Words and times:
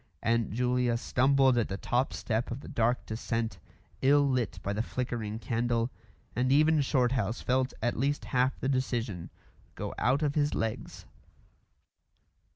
Aunt 0.23 0.49
Julia 0.49 0.97
stumbled 0.97 1.59
at 1.59 1.67
the 1.67 1.77
top 1.77 2.11
step 2.11 2.49
of 2.49 2.61
the 2.61 2.67
dark 2.67 3.05
descent, 3.05 3.59
ill 4.01 4.27
lit 4.27 4.57
by 4.63 4.73
the 4.73 4.81
flickering 4.81 5.37
candle, 5.37 5.91
and 6.35 6.51
even 6.51 6.81
Shorthouse 6.81 7.41
felt 7.43 7.71
at 7.83 7.95
least 7.95 8.25
half 8.33 8.59
the 8.59 8.67
decision 8.67 9.29
go 9.75 9.93
out 9.99 10.23
of 10.23 10.33
his 10.33 10.55
legs. 10.55 11.05